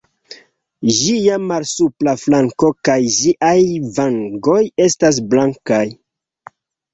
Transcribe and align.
Ĝia 0.99 1.35
malsupra 1.51 2.15
flanko 2.21 2.69
kaj 2.89 2.95
ĝiaj 3.17 3.53
vangoj 3.99 4.59
estas 4.87 5.21
blankaj. 5.35 5.85